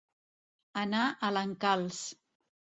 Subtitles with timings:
[0.85, 2.03] Anar a l'encalç.